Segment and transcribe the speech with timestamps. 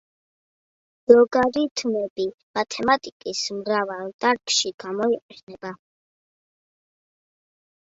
[1.11, 2.25] ლოგარითმები
[2.59, 5.77] მათემატიკის მრავალ დარგში გამოიყენება.